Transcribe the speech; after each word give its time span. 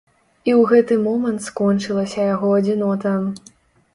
І 0.45 0.51
ў 0.51 0.61
гэты 0.71 0.95
момант 1.07 1.43
скончылася 1.49 2.25
яго 2.33 2.49
адзінота. 2.61 3.13